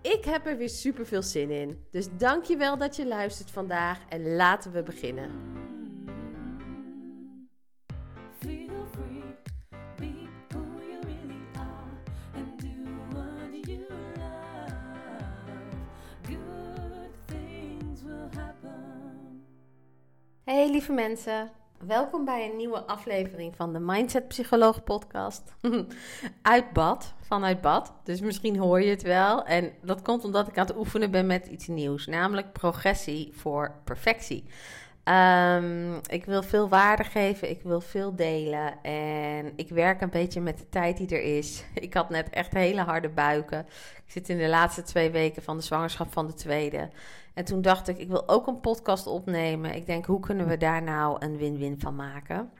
[0.00, 1.84] Ik heb er weer super veel zin in.
[1.90, 5.30] Dus dankjewel dat je luistert vandaag en laten we beginnen.
[8.40, 9.22] Feel free,
[9.96, 11.90] be who you really are,
[12.34, 12.68] and do
[13.10, 14.72] what you love.
[16.22, 19.44] Good things will happen.
[20.44, 21.50] Hey lieve mensen,
[21.86, 25.54] welkom bij een nieuwe aflevering van de Mindset Psycholoog podcast.
[26.42, 27.92] Uit bad, vanuit bad.
[28.04, 29.44] Dus misschien hoor je het wel.
[29.44, 33.74] En dat komt omdat ik aan het oefenen ben met iets nieuws, namelijk progressie voor
[33.84, 34.44] perfectie.
[35.08, 40.40] Ehm, ik wil veel waarde geven, ik wil veel delen en ik werk een beetje
[40.40, 41.64] met de tijd die er is.
[41.74, 43.66] Ik had net echt hele harde buiken.
[44.04, 46.90] Ik zit in de laatste twee weken van de zwangerschap van de tweede.
[47.34, 49.74] En toen dacht ik, ik wil ook een podcast opnemen.
[49.74, 52.50] Ik denk, hoe kunnen we daar nou een win-win van maken?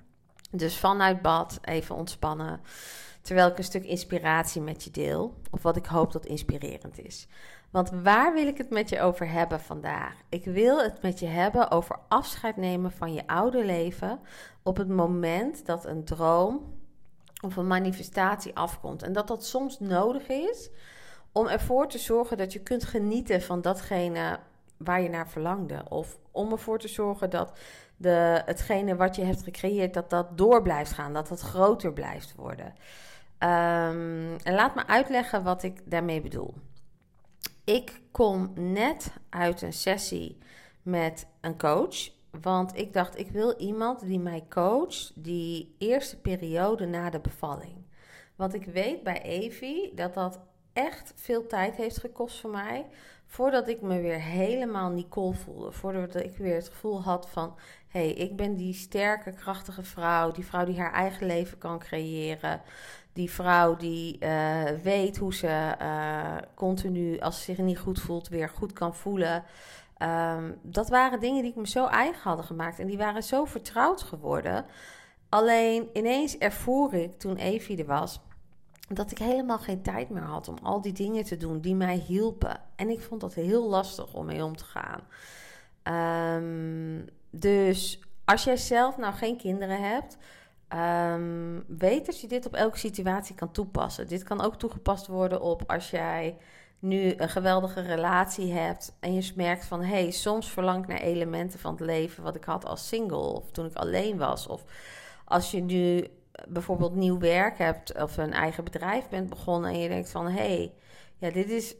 [0.51, 2.61] Dus vanuit bad, even ontspannen.
[3.29, 5.35] Terwijl ik een stuk inspiratie met je deel.
[5.51, 7.29] Of wat ik hoop dat inspirerend is.
[7.71, 10.15] Want waar wil ik het met je over hebben vandaag?
[10.29, 14.21] Ik wil het met je hebben over afscheid nemen van je oude leven.
[14.63, 16.75] Op het moment dat een droom
[17.43, 19.03] of een manifestatie afkomt.
[19.03, 20.71] En dat dat soms nodig is
[21.33, 24.39] om ervoor te zorgen dat je kunt genieten van datgene
[24.77, 25.85] waar je naar verlangde.
[25.89, 27.59] Of om ervoor te zorgen dat
[27.97, 32.35] de, hetgene wat je hebt gecreëerd, dat dat door blijft gaan, dat dat groter blijft
[32.35, 32.75] worden.
[33.39, 36.55] Ehm, en laat me uitleggen wat ik daarmee bedoel.
[37.65, 40.39] Ik kom net uit een sessie
[40.83, 42.17] met een coach.
[42.41, 47.87] Want ik dacht, ik wil iemand die mij coacht die eerste periode na de bevalling.
[48.37, 50.41] Want ik weet bij Evie dat dat
[50.73, 52.87] echt veel tijd heeft gekost voor mij.
[53.27, 55.73] Voordat ik me weer helemaal Nicole voelde.
[55.73, 57.55] Voordat ik weer het gevoel had van...
[57.89, 60.31] hé, hey, ik ben die sterke, krachtige vrouw.
[60.31, 62.61] Die vrouw die haar eigen leven kan creëren.
[63.19, 68.29] Die vrouw die uh, weet hoe ze uh, continu, als ze zich niet goed voelt,
[68.29, 69.45] weer goed kan voelen.
[70.03, 72.79] Um, dat waren dingen die ik me zo eigen hadden gemaakt.
[72.79, 74.65] En die waren zo vertrouwd geworden.
[75.29, 78.21] Alleen ineens ervoer ik toen Evie er was
[78.89, 81.97] dat ik helemaal geen tijd meer had om al die dingen te doen die mij
[81.97, 82.61] hielpen.
[82.77, 85.01] En ik vond dat heel lastig om mee om te gaan.
[86.43, 90.17] Um, dus als jij zelf nou geen kinderen hebt,
[90.75, 94.09] um, weet dat je dit op elke situatie kan toepassen.
[94.09, 96.37] Dit kan ook toegepast worden op als jij
[96.79, 101.01] nu een geweldige relatie hebt en je merkt van hé, hey, soms verlang ik naar
[101.01, 104.47] elementen van het leven wat ik had als single of toen ik alleen was.
[104.47, 104.65] Of
[105.25, 106.07] als je nu
[106.49, 110.33] bijvoorbeeld nieuw werk hebt of een eigen bedrijf bent begonnen en je denkt van hé,
[110.33, 110.73] hey,
[111.17, 111.75] ja, dit is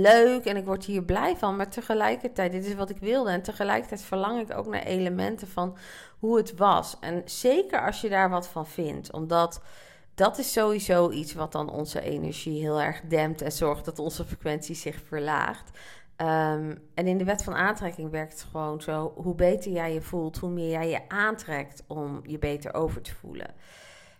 [0.00, 3.42] leuk en ik word hier blij van, maar tegelijkertijd, dit is wat ik wilde en
[3.42, 5.76] tegelijkertijd verlang ik ook naar elementen van
[6.18, 6.96] hoe het was.
[7.00, 9.62] En zeker als je daar wat van vindt, omdat
[10.14, 14.24] dat is sowieso iets wat dan onze energie heel erg dempt en zorgt dat onze
[14.24, 15.70] frequentie zich verlaagt.
[16.16, 20.02] Um, en in de wet van aantrekking werkt het gewoon zo: hoe beter jij je
[20.02, 23.54] voelt, hoe meer jij je aantrekt om je beter over te voelen.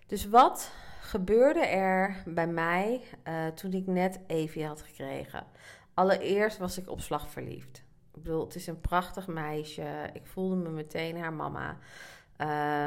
[0.07, 0.71] Dus wat
[1.15, 5.47] gebeurde er bij mij uh, toen ik net Evie had gekregen?
[5.95, 7.83] Allereerst was ik op slag verliefd.
[8.15, 10.11] Ik bedoel, het is een prachtig meisje.
[10.13, 11.77] Ik voelde me meteen haar mama.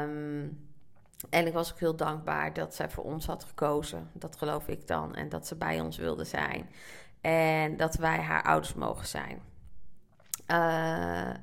[0.02, 0.66] Um,
[1.30, 4.10] en ik was ook heel dankbaar dat zij voor ons had gekozen.
[4.12, 5.14] Dat geloof ik dan.
[5.14, 6.68] En dat ze bij ons wilde zijn.
[7.20, 9.40] En dat wij haar ouders mogen zijn.
[10.50, 11.34] Uh,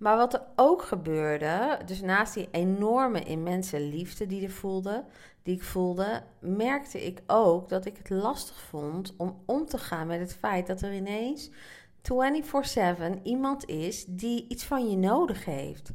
[0.00, 5.04] maar wat er ook gebeurde, dus naast die enorme immense liefde die, er voelde,
[5.42, 10.06] die ik voelde, merkte ik ook dat ik het lastig vond om om te gaan
[10.06, 11.50] met het feit dat er ineens
[12.02, 15.92] 24/7 iemand is die iets van je nodig heeft.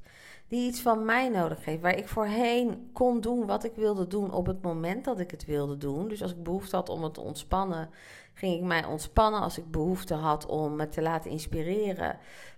[0.48, 1.82] Die iets van mij nodig heeft.
[1.82, 5.46] Waar ik voorheen kon doen wat ik wilde doen op het moment dat ik het
[5.46, 6.08] wilde doen.
[6.08, 7.90] Dus als ik behoefte had om het te ontspannen,
[8.34, 9.42] ging ik mij ontspannen.
[9.42, 12.18] Als ik behoefte had om me te laten inspireren,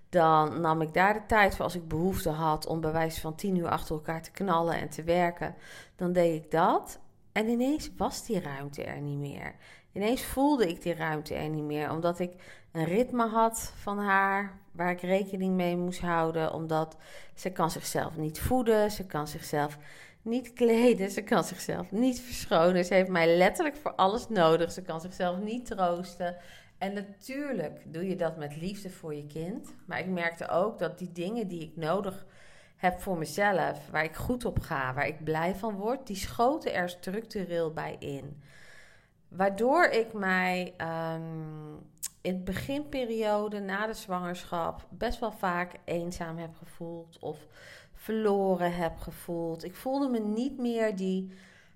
[0.09, 3.35] Dan nam ik daar de tijd voor als ik behoefte had om bij wijze van
[3.35, 5.55] tien uur achter elkaar te knallen en te werken.
[5.95, 6.99] Dan deed ik dat.
[7.31, 9.55] En ineens was die ruimte er niet meer.
[9.91, 12.33] Ineens voelde ik die ruimte er niet meer, omdat ik
[12.71, 16.97] een ritme had van haar waar ik rekening mee moest houden, omdat
[17.35, 19.77] ze kan zichzelf niet voeden, ze kan zichzelf
[20.21, 24.81] niet kleden, ze kan zichzelf niet verschonen, ze heeft mij letterlijk voor alles nodig, ze
[24.81, 26.35] kan zichzelf niet troosten.
[26.77, 30.97] En natuurlijk doe je dat met liefde voor je kind, maar ik merkte ook dat
[30.97, 32.25] die dingen die ik nodig
[32.75, 36.73] heb voor mezelf, waar ik goed op ga, waar ik blij van word, die schoten
[36.73, 38.41] er structureel bij in.
[39.27, 40.73] Waardoor ik mij
[41.13, 41.75] um,
[42.21, 47.47] in de beginperiode na de zwangerschap best wel vaak eenzaam heb gevoeld of
[47.93, 49.63] verloren heb gevoeld.
[49.63, 51.31] Ik voelde me niet meer die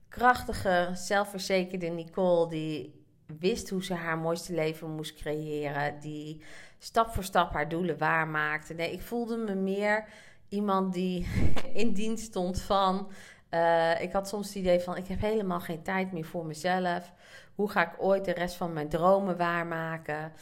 [0.07, 3.00] krachtige, zelfverzekerde Nicole die
[3.39, 6.41] wist hoe ze haar mooiste leven moest creëren, die
[6.77, 8.73] stap voor stap haar doelen waarmaakte.
[8.73, 10.05] Nee, ik voelde me meer
[10.49, 11.27] iemand die
[11.73, 13.11] in dienst stond van.
[13.49, 17.13] Uh, ik had soms het idee van: ik heb helemaal geen tijd meer voor mezelf.
[17.55, 20.33] Hoe ga ik ooit de rest van mijn dromen waarmaken?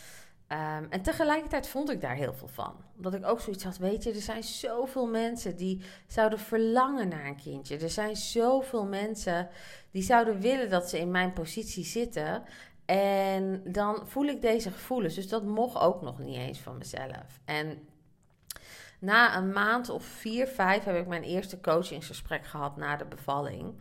[0.51, 2.75] Um, en tegelijkertijd vond ik daar heel veel van.
[2.95, 7.25] Dat ik ook zoiets had, weet je, er zijn zoveel mensen die zouden verlangen naar
[7.25, 7.77] een kindje.
[7.77, 9.49] Er zijn zoveel mensen
[9.91, 12.43] die zouden willen dat ze in mijn positie zitten.
[12.89, 15.15] En dan voel ik deze gevoelens.
[15.15, 17.39] Dus dat mocht ook nog niet eens van mezelf.
[17.45, 17.87] En
[18.99, 23.75] na een maand of vier, vijf heb ik mijn eerste coachingsgesprek gehad na de bevalling.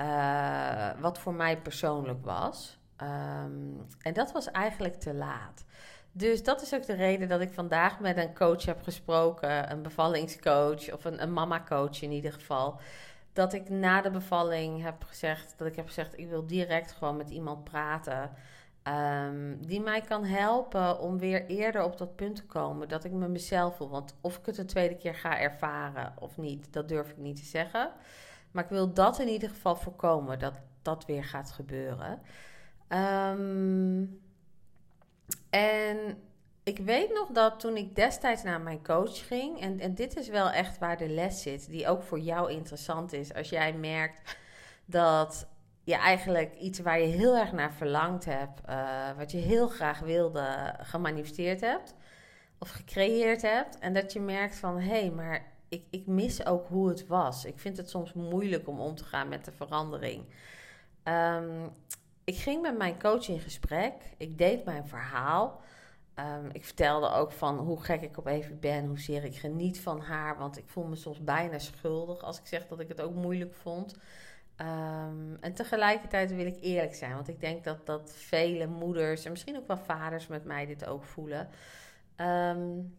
[0.00, 2.78] Uh, wat voor mij persoonlijk was.
[3.02, 5.64] Um, en dat was eigenlijk te laat.
[6.12, 9.82] Dus dat is ook de reden dat ik vandaag met een coach heb gesproken, een
[9.82, 12.80] bevallingscoach of een, een mama-coach in ieder geval.
[13.34, 17.16] Dat ik na de bevalling heb gezegd, dat ik heb gezegd, ik wil direct gewoon
[17.16, 18.30] met iemand praten.
[18.88, 22.88] Um, die mij kan helpen om weer eerder op dat punt te komen.
[22.88, 23.88] Dat ik me mezelf voel.
[23.88, 27.36] Want of ik het een tweede keer ga ervaren of niet, dat durf ik niet
[27.36, 27.90] te zeggen.
[28.50, 32.20] Maar ik wil dat in ieder geval voorkomen, dat dat weer gaat gebeuren.
[32.88, 34.20] Um,
[35.50, 36.22] en
[36.64, 40.28] ik weet nog dat toen ik destijds naar mijn coach ging, en, en dit is
[40.28, 43.34] wel echt waar de les zit, die ook voor jou interessant is.
[43.34, 44.36] Als jij merkt
[44.84, 45.46] dat
[45.82, 49.98] je eigenlijk iets waar je heel erg naar verlangd hebt, uh, wat je heel graag
[49.98, 51.94] wilde, gemanifesteerd hebt
[52.58, 53.78] of gecreëerd hebt.
[53.78, 57.44] En dat je merkt van hé, hey, maar ik, ik mis ook hoe het was.
[57.44, 60.24] Ik vind het soms moeilijk om om te gaan met de verandering.
[61.04, 61.70] Um,
[62.24, 63.92] ik ging met mijn coach in gesprek.
[64.16, 65.60] Ik deed mijn verhaal.
[66.18, 70.00] Um, ik vertelde ook van hoe gek ik op even ben, hoezeer ik geniet van
[70.00, 70.38] haar.
[70.38, 73.54] Want ik voel me soms bijna schuldig als ik zeg dat ik het ook moeilijk
[73.54, 73.96] vond.
[74.56, 79.30] Um, en tegelijkertijd wil ik eerlijk zijn, want ik denk dat, dat vele moeders en
[79.30, 81.48] misschien ook wel vaders met mij dit ook voelen.
[82.16, 82.96] Um,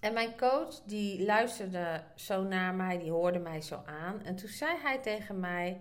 [0.00, 4.22] en mijn coach die luisterde zo naar mij, die hoorde mij zo aan.
[4.24, 5.80] En toen zei hij tegen mij: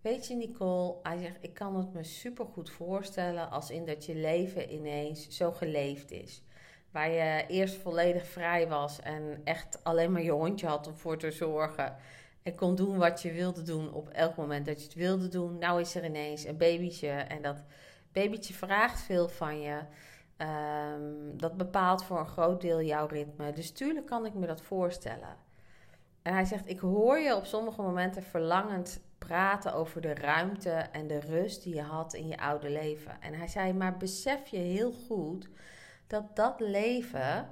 [0.00, 4.06] Weet je, Nicole, hij zegt: Ik kan het me super goed voorstellen als in dat
[4.06, 6.42] je leven ineens zo geleefd is.
[6.90, 11.18] Waar je eerst volledig vrij was en echt alleen maar je hondje had om voor
[11.18, 11.96] te zorgen.
[12.42, 15.58] En kon doen wat je wilde doen op elk moment dat je het wilde doen.
[15.58, 17.62] Nou is er ineens een babytje en dat
[18.12, 19.80] babytje vraagt veel van je.
[20.38, 23.52] Um, dat bepaalt voor een groot deel jouw ritme.
[23.52, 25.36] Dus tuurlijk kan ik me dat voorstellen.
[26.22, 31.06] En hij zegt: Ik hoor je op sommige momenten verlangend praten over de ruimte en
[31.06, 33.20] de rust die je had in je oude leven.
[33.20, 35.48] En hij zei: Maar besef je heel goed
[36.06, 37.48] dat dat leven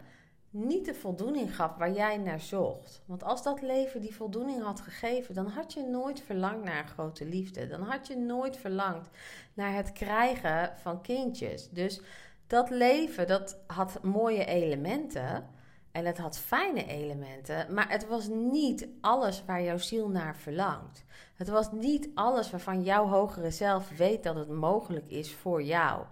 [0.50, 3.02] niet de voldoening gaf waar jij naar zocht.
[3.06, 6.88] Want als dat leven die voldoening had gegeven, dan had je nooit verlangd naar een
[6.88, 7.66] grote liefde.
[7.66, 9.08] Dan had je nooit verlangd
[9.54, 11.68] naar het krijgen van kindjes.
[11.70, 12.00] Dus
[12.46, 15.54] dat leven, dat had mooie elementen.
[15.92, 21.04] En het had fijne elementen, maar het was niet alles waar jouw ziel naar verlangt.
[21.36, 26.04] Het was niet alles waarvan jouw hogere zelf weet dat het mogelijk is voor jou.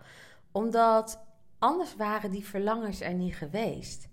[0.53, 1.25] Omdat
[1.59, 4.09] anders waren die verlangens er niet geweest.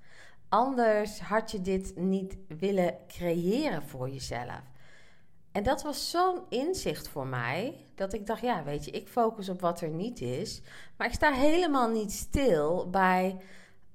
[0.50, 4.62] Anders had je dit niet willen creëren voor jezelf.
[5.52, 9.50] En dat was zo'n inzicht voor mij, dat ik dacht, ja, weet je, ik focus
[9.50, 10.62] op wat er niet is.
[10.98, 13.38] Maar ik sta helemaal niet stil bij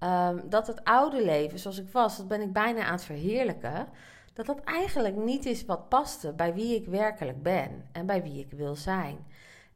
[0.01, 3.89] um, dat het oude leven zoals ik was, dat ben ik bijna aan het verheerlijken.
[4.37, 8.41] Dat dat eigenlijk niet is wat paste bij wie ik werkelijk ben en bij wie
[8.41, 9.27] ik wil zijn.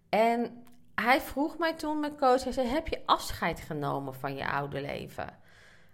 [0.08, 0.64] En
[0.94, 4.80] hij vroeg mij toen, mijn coach, hij zei, heb je afscheid genomen van je oude
[4.80, 5.28] leven?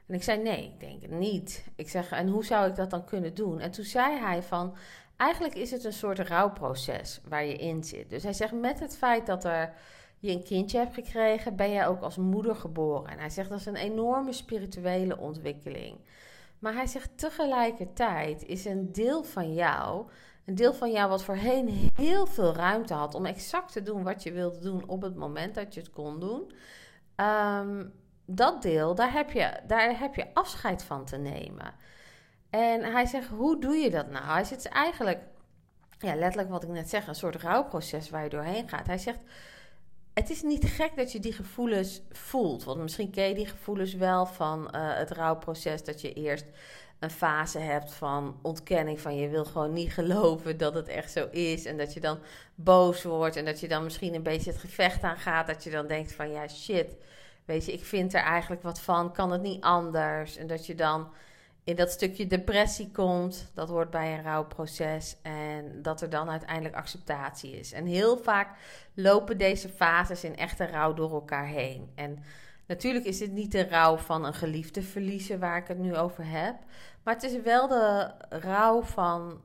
[0.07, 1.65] En ik zei, nee, ik denk het niet.
[1.77, 3.61] Ik zeg, en hoe zou ik dat dan kunnen doen?
[3.61, 4.77] En toen zei hij van,
[5.17, 8.11] eigenlijk is het een soort rouwproces waar je in zit.
[8.11, 9.73] Dus hij zegt, met het feit dat er
[10.19, 13.11] je een kindje hebt gekregen, ben jij ook als moeder geboren.
[13.11, 15.99] En hij zegt dat is een enorme spirituele ontwikkeling.
[16.59, 20.07] Maar hij zegt tegelijkertijd is een deel van jou,
[20.45, 24.23] een deel van jou wat voorheen heel veel ruimte had om exact te doen wat
[24.23, 26.53] je wilde doen op het moment dat je het kon doen.
[27.15, 27.85] Ehm,
[28.25, 31.75] dat deel, daar heb, je, daar heb je afscheid van te nemen.
[32.51, 34.25] En hij zegt, hoe doe je dat nou?
[34.25, 35.21] Hij zit eigenlijk,
[35.99, 38.87] ja, letterlijk wat ik net zeg, een soort rouwproces waar je doorheen gaat.
[38.87, 39.21] Hij zegt,
[40.21, 42.65] het is niet gek dat je die gevoelens voelt.
[42.65, 45.85] Want misschien ken je die gevoelens wel van uh, het rouwproces.
[45.85, 46.45] Dat je eerst
[46.99, 49.01] een fase hebt van ontkenning.
[49.01, 51.65] Van je wil gewoon niet geloven dat het echt zo is.
[51.65, 52.19] En dat je dan
[52.55, 53.37] boos wordt.
[53.37, 55.47] En dat je dan misschien een beetje het gevecht aangaat.
[55.47, 56.97] Dat je dan denkt van ja shit.
[57.45, 59.13] Weet je, ik vind er eigenlijk wat van.
[59.13, 60.37] Kan het niet anders?
[60.37, 61.09] En dat je dan
[61.67, 63.51] in dat stukje depressie komt.
[63.55, 65.17] Dat hoort bij een rouwproces.
[65.23, 67.73] En dat er dan uiteindelijk acceptatie is.
[67.73, 68.59] En heel vaak
[68.95, 71.91] lopen deze fases in echte rouw door elkaar heen.
[71.95, 72.19] En
[72.67, 76.25] natuurlijk is het niet de rouw van een geliefde verliezen waar ik het nu over
[76.27, 76.57] heb.
[77.03, 79.41] Maar het is wel de rouw van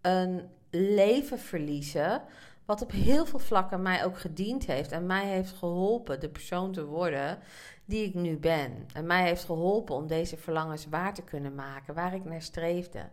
[0.00, 2.22] een leven verliezen.
[2.64, 6.72] Wat op heel veel vlakken mij ook gediend heeft en mij heeft geholpen de persoon
[6.72, 7.38] te worden
[7.84, 8.86] die ik nu ben.
[8.92, 13.08] En mij heeft geholpen om deze verlangens waar te kunnen maken, waar ik naar streefde.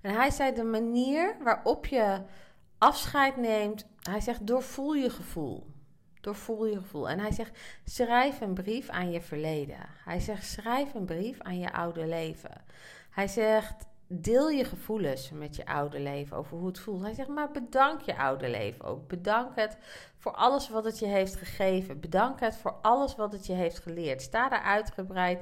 [0.00, 2.20] En hij zei: de manier waarop je
[2.78, 5.66] afscheid neemt, hij zegt: doorvoel je gevoel.
[6.20, 7.08] Doorvoel je gevoel.
[7.08, 9.78] En hij zegt: schrijf een brief aan je verleden.
[10.04, 12.64] Hij zegt: schrijf een brief aan je oude leven.
[13.10, 13.86] Hij zegt:
[14.20, 17.02] deel je gevoelens met je oude leven over hoe het voelt.
[17.02, 19.08] Hij zegt, maar bedank je oude leven ook.
[19.08, 19.78] Bedank het
[20.18, 22.00] voor alles wat het je heeft gegeven.
[22.00, 24.22] Bedank het voor alles wat het je heeft geleerd.
[24.22, 25.40] Sta daar uitgebreid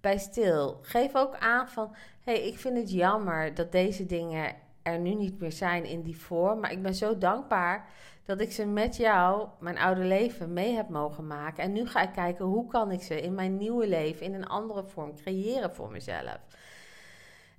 [0.00, 0.78] bij stil.
[0.82, 5.40] Geef ook aan van, hey, ik vind het jammer dat deze dingen er nu niet
[5.40, 6.60] meer zijn in die vorm.
[6.60, 7.88] Maar ik ben zo dankbaar
[8.24, 11.64] dat ik ze met jou, mijn oude leven, mee heb mogen maken.
[11.64, 14.46] En nu ga ik kijken hoe kan ik ze in mijn nieuwe leven in een
[14.46, 16.38] andere vorm creëren voor mezelf.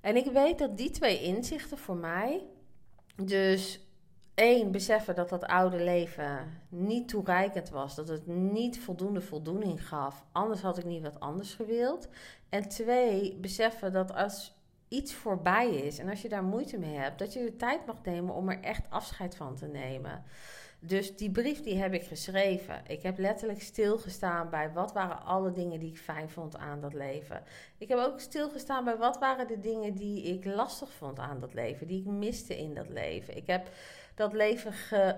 [0.06, 2.46] En ik weet dat die twee inzichten voor mij,
[3.22, 3.80] dus
[4.34, 10.24] één, beseffen dat dat oude leven niet toereikend was, dat het niet voldoende voldoening gaf,
[10.32, 12.08] anders had ik niet wat anders gewild.
[12.48, 14.56] En twee, beseffen dat als
[14.88, 18.02] iets voorbij is en als je daar moeite mee hebt, dat je de tijd mag
[18.02, 20.24] nemen om er echt afscheid van te nemen.
[20.80, 22.82] Dus die brief die heb ik geschreven.
[22.86, 26.94] Ik heb letterlijk stilgestaan bij wat waren alle dingen die ik fijn vond aan dat
[26.94, 27.42] leven.
[27.78, 31.54] Ik heb ook stilgestaan bij wat waren de dingen die ik lastig vond aan dat
[31.54, 33.36] leven, die ik miste in dat leven.
[33.36, 33.68] Ik heb
[34.14, 34.72] dat leven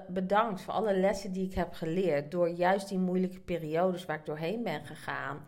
[0.09, 4.27] bedankt voor alle lessen die ik heb geleerd door juist die moeilijke periodes waar ik
[4.27, 5.47] doorheen ben gegaan.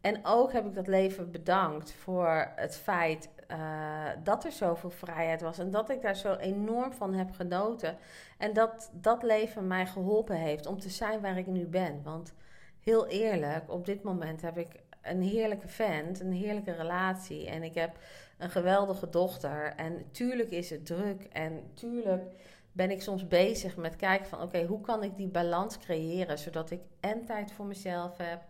[0.00, 5.40] En ook heb ik dat leven bedankt voor het feit uh, dat er zoveel vrijheid
[5.40, 7.96] was en dat ik daar zo enorm van heb genoten.
[8.38, 12.02] En dat dat leven mij geholpen heeft om te zijn waar ik nu ben.
[12.02, 12.34] Want
[12.80, 14.68] heel eerlijk, op dit moment heb ik
[15.02, 17.96] een heerlijke vent, een heerlijke relatie en ik heb
[18.38, 19.72] een geweldige dochter.
[19.76, 22.22] En tuurlijk is het druk en tuurlijk
[22.72, 26.70] ben ik soms bezig met kijken van oké, hoe kan ik die balans creëren zodat
[26.70, 28.42] ik en tijd voor mezelf heb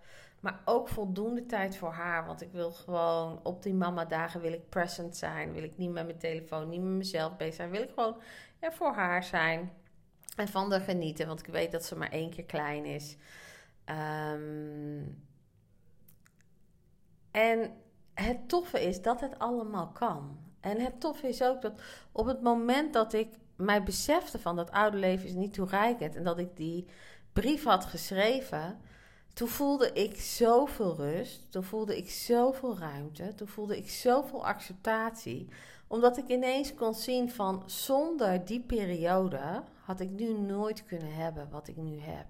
[0.42, 2.26] maar ook voldoende tijd voor haar.
[2.26, 5.52] Want ik wil gewoon op die mama dagen wil ik present zijn.
[5.52, 7.70] Wil ik niet met mijn telefoon, niet met mezelf bezig zijn.
[7.70, 8.20] Wil ik gewoon
[8.58, 9.72] er voor haar zijn.
[10.36, 11.26] En van haar genieten.
[11.26, 13.16] Want ik weet dat ze maar één keer klein is.
[13.86, 15.24] Um,
[17.30, 17.70] en
[18.14, 20.38] het toffe is dat het allemaal kan.
[20.60, 21.80] En het toffe is ook dat
[22.12, 26.16] op het moment dat ik mij besefte van dat oude leven is niet toereikend.
[26.16, 26.86] En dat ik die
[27.32, 28.80] brief had geschreven
[29.32, 31.46] toen voelde ik zoveel rust.
[31.50, 33.34] Toen voelde ik zoveel ruimte.
[33.34, 35.48] Toen voelde ik zoveel acceptatie.
[35.86, 41.50] Omdat ik ineens kon zien van zonder die periode had ik nu nooit kunnen hebben
[41.50, 42.26] wat ik nu heb.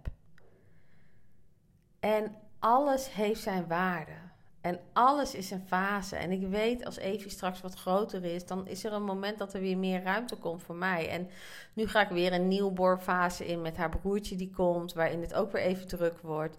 [2.00, 4.30] En alles heeft zijn waarde.
[4.60, 6.16] En alles is een fase.
[6.16, 9.54] En ik weet als Evie straks wat groter is, dan is er een moment dat
[9.54, 11.08] er weer meer ruimte komt voor mij.
[11.08, 11.28] En
[11.72, 15.52] nu ga ik weer een nieuwborfase in met haar broertje die komt, waarin het ook
[15.52, 16.56] weer even druk wordt.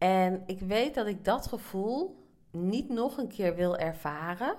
[0.00, 4.54] En ik weet dat ik dat gevoel niet nog een keer wil ervaren.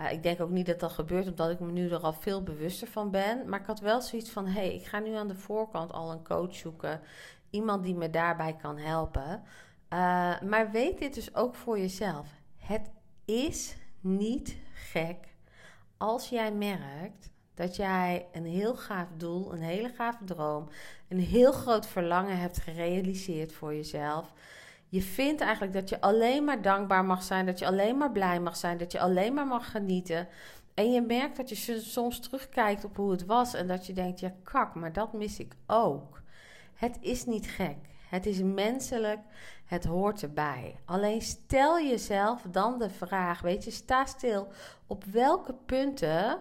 [0.00, 2.42] Uh, ik denk ook niet dat dat gebeurt, omdat ik me nu er al veel
[2.42, 3.48] bewuster van ben.
[3.48, 6.10] Maar ik had wel zoiets van: hé, hey, ik ga nu aan de voorkant al
[6.10, 7.00] een coach zoeken.
[7.50, 9.42] Iemand die me daarbij kan helpen.
[9.92, 12.28] Uh, maar weet dit dus ook voor jezelf.
[12.56, 12.90] Het
[13.24, 15.34] is niet gek
[15.96, 20.68] als jij merkt dat jij een heel gaaf doel, een hele gave droom,
[21.08, 24.32] een heel groot verlangen hebt gerealiseerd voor jezelf
[24.92, 28.40] je vindt eigenlijk dat je alleen maar dankbaar mag zijn, dat je alleen maar blij
[28.40, 30.28] mag zijn, dat je alleen maar mag genieten.
[30.74, 34.20] En je merkt dat je soms terugkijkt op hoe het was en dat je denkt,
[34.20, 36.22] ja kak, maar dat mis ik ook.
[36.74, 37.76] Het is niet gek.
[38.08, 39.18] Het is menselijk,
[39.64, 40.80] het hoort erbij.
[40.84, 44.48] Alleen stel jezelf dan de vraag, weet je, sta stil.
[44.86, 46.40] Op welke punten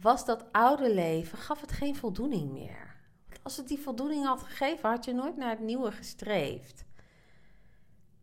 [0.00, 2.96] was dat oude leven, gaf het geen voldoening meer?
[3.42, 6.84] Als het die voldoening had gegeven, had je nooit naar het nieuwe gestreefd.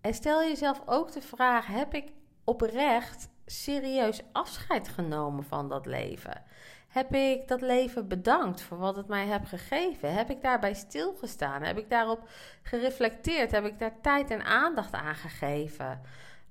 [0.04, 2.12] En stel jezelf ook de vraag: heb ik
[2.44, 6.44] oprecht serieus afscheid genomen van dat leven?
[6.88, 10.14] Heb ik dat leven bedankt voor wat het mij heeft gegeven?
[10.14, 11.64] Heb ik daarbij stilgestaan?
[11.64, 12.30] Heb ik daarop
[12.64, 13.52] gereflecteerd?
[13.52, 16.02] Heb ik daar tijd en aandacht aan gegeven?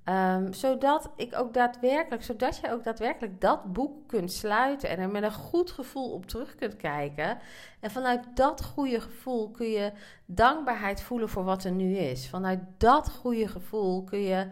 [0.09, 5.11] Um, zodat ik ook daadwerkelijk, zodat je ook daadwerkelijk dat boek kunt sluiten en er
[5.11, 7.39] met een goed gevoel op terug kunt kijken.
[7.81, 9.93] En vanuit dat goede gevoel kun je
[10.27, 12.29] dankbaarheid voelen voor wat er nu is.
[12.29, 14.47] Vanuit dat goede gevoel kun je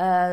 [0.00, 0.32] uh,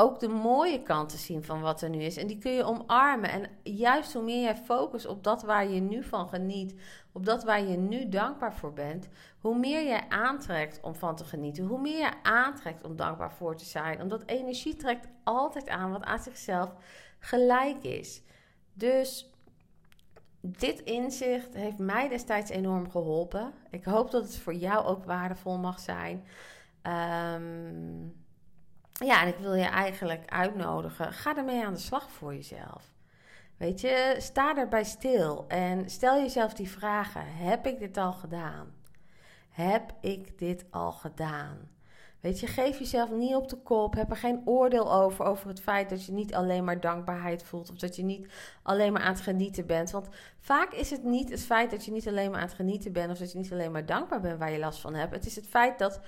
[0.00, 2.16] ook de mooie kanten zien van wat er nu is.
[2.16, 3.30] En die kun je omarmen.
[3.30, 6.74] En juist hoe meer jij focust op dat waar je nu van geniet,
[7.12, 11.24] op dat waar je nu dankbaar voor bent, hoe meer jij aantrekt om van te
[11.24, 14.02] genieten, hoe meer je aantrekt om dankbaar voor te zijn.
[14.02, 16.74] Omdat energie trekt altijd aan wat aan zichzelf
[17.18, 18.22] gelijk is.
[18.72, 19.30] Dus
[20.40, 23.52] dit inzicht heeft mij destijds enorm geholpen.
[23.70, 26.24] Ik hoop dat het voor jou ook waardevol mag zijn.
[26.82, 28.26] Um,
[29.06, 31.12] ja, en ik wil je eigenlijk uitnodigen.
[31.12, 32.92] Ga ermee aan de slag voor jezelf.
[33.56, 38.74] Weet je, sta erbij stil en stel jezelf die vragen: heb ik dit al gedaan?
[39.48, 41.68] Heb ik dit al gedaan?
[42.20, 43.94] Weet je, geef jezelf niet op de kop.
[43.94, 47.70] Heb er geen oordeel over, over het feit dat je niet alleen maar dankbaarheid voelt.
[47.70, 48.28] Of dat je niet
[48.62, 49.90] alleen maar aan het genieten bent.
[49.90, 52.92] Want vaak is het niet het feit dat je niet alleen maar aan het genieten
[52.92, 53.10] bent.
[53.10, 55.14] Of dat je niet alleen maar dankbaar bent waar je last van hebt.
[55.14, 56.00] Het is het feit dat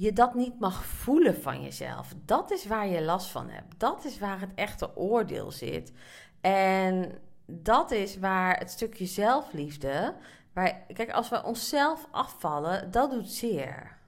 [0.00, 2.14] je dat niet mag voelen van jezelf.
[2.24, 3.80] Dat is waar je last van hebt.
[3.80, 5.92] Dat is waar het echte oordeel zit.
[6.40, 10.14] En dat is waar het stukje zelfliefde.
[10.52, 13.98] Waar, kijk, als we onszelf afvallen, dat doet zeer.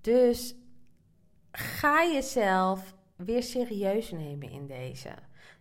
[0.00, 0.54] Dus
[1.52, 5.14] ga jezelf weer serieus nemen in deze.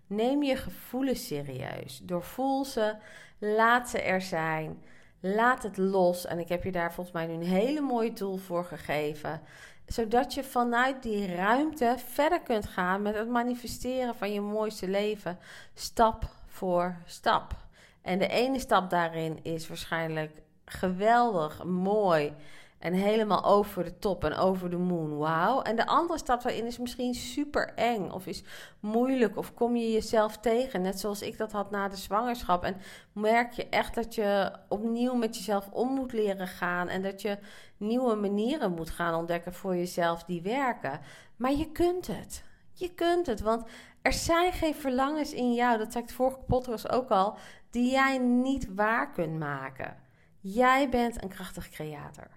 [0.08, 2.00] Neem je gevoelens serieus.
[2.04, 2.96] Doorvoel ze,
[3.38, 4.84] laat ze er zijn.
[5.20, 6.26] Laat het los.
[6.26, 9.42] En ik heb je daar volgens mij nu een hele mooie tool voor gegeven.
[9.86, 15.40] Zodat je vanuit die ruimte verder kunt gaan met het manifesteren van je mooiste leven.
[15.74, 17.56] Stap voor stap.
[18.02, 22.34] En de ene stap daarin is waarschijnlijk geweldig, mooi
[22.80, 25.18] en helemaal over de top en over de moon.
[25.18, 25.62] Wauw.
[25.62, 28.44] En de andere stap daarin is misschien super eng of is
[28.80, 30.82] moeilijk of kom je jezelf tegen.
[30.82, 32.64] Net zoals ik dat had na de zwangerschap.
[32.64, 32.78] En
[33.14, 36.88] merk je echt dat je opnieuw met jezelf om moet leren gaan.
[36.88, 37.38] En dat je
[37.78, 41.00] nieuwe manieren moet gaan ontdekken voor jezelf die werken.
[41.36, 42.44] Maar je kunt het.
[42.78, 43.64] Je kunt het, want
[44.02, 47.38] er zijn geen verlangens in jou, dat zei ik de vorige podcast ook al,
[47.70, 49.98] die jij niet waar kunt maken.
[50.40, 52.28] Jij bent een krachtig creator.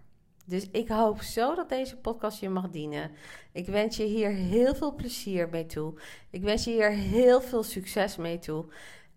[0.49, 3.11] Dus ik hoop zo dat deze podcast je mag dienen.
[3.53, 5.95] Ik wens je hier heel veel plezier mee toe.
[6.31, 8.65] Ik wens je hier heel veel succes mee toe.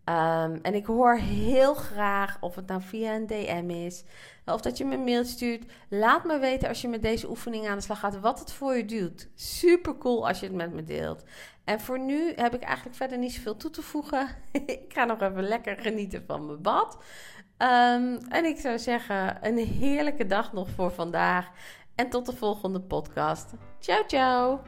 [0.05, 4.03] Um, en ik hoor heel graag of het nou via een DM is,
[4.45, 5.65] of dat je me een mail stuurt.
[5.89, 8.75] Laat me weten als je met deze oefening aan de slag gaat, wat het voor
[8.75, 9.29] je doet.
[9.35, 11.23] Super cool als je het met me deelt.
[11.71, 14.27] En voor nu heb ik eigenlijk verder niet zoveel toe te voegen.
[14.65, 16.97] ik ga nog even lekker genieten van mijn bad.
[17.57, 21.49] Um, en ik zou zeggen, een heerlijke dag nog voor vandaag.
[21.95, 23.53] En tot de volgende podcast.
[23.79, 24.61] Ciao, ciao.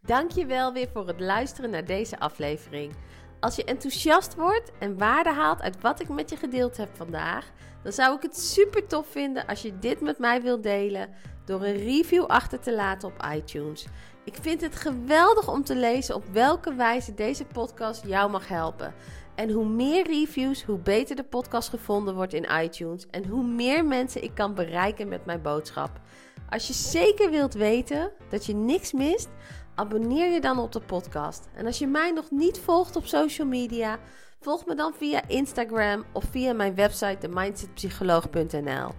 [0.00, 2.92] Dankjewel weer voor het luisteren naar deze aflevering.
[3.40, 7.50] Als je enthousiast wordt en waarde haalt uit wat ik met je gedeeld heb vandaag,
[7.82, 11.08] dan zou ik het super tof vinden als je dit met mij wilt delen
[11.44, 13.86] door een review achter te laten op iTunes.
[14.24, 18.94] Ik vind het geweldig om te lezen op welke wijze deze podcast jou mag helpen.
[19.34, 23.84] En hoe meer reviews, hoe beter de podcast gevonden wordt in iTunes en hoe meer
[23.84, 26.00] mensen ik kan bereiken met mijn boodschap.
[26.48, 29.28] Als je zeker wilt weten dat je niks mist,
[29.74, 31.48] abonneer je dan op de podcast.
[31.54, 33.98] En als je mij nog niet volgt op social media,
[34.40, 38.90] volg me dan via Instagram of via mijn website themindsetpsycholoog.nl.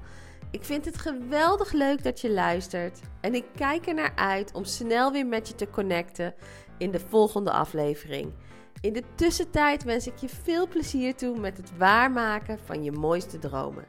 [0.53, 4.63] Ik vind het geweldig leuk dat je luistert en ik kijk er naar uit om
[4.63, 6.33] snel weer met je te connecten
[6.77, 8.33] in de volgende aflevering.
[8.81, 13.39] In de tussentijd wens ik je veel plezier toe met het waarmaken van je mooiste
[13.39, 13.85] dromen.